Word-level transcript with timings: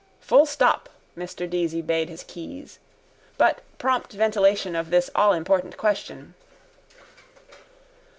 —Full 0.19 0.47
stop, 0.47 0.89
Mr 1.15 1.47
Deasy 1.47 1.83
bade 1.85 2.09
his 2.09 2.23
keys. 2.23 2.79
_But 3.39 3.57
prompt 3.77 4.13
ventilation 4.13 4.75
of 4.75 4.89
this 4.89 5.11
allimportant 5.13 5.77
question... 5.77 6.33